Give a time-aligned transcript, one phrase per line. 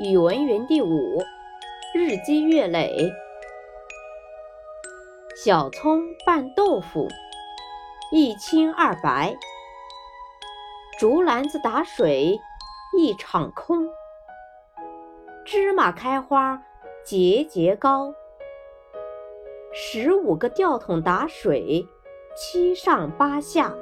[0.00, 1.20] 语文园地五，
[1.92, 3.12] 日积月累。
[5.44, 7.08] 小葱拌豆腐，
[8.12, 9.36] 一清二白。
[11.00, 12.38] 竹篮子打水
[12.96, 13.88] 一场空。
[15.44, 16.62] 芝麻开花
[17.04, 18.14] 节节高。
[19.72, 21.84] 十五个吊桶打水
[22.36, 23.74] 七上八下。